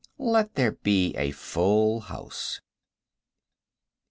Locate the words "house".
1.99-2.59